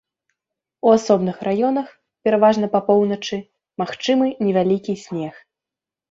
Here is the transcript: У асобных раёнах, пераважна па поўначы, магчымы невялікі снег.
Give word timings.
У 0.85 0.91
асобных 0.97 1.41
раёнах, 1.47 1.91
пераважна 2.27 2.69
па 2.75 2.79
поўначы, 2.87 3.37
магчымы 3.83 4.31
невялікі 4.47 4.95
снег. 5.05 5.35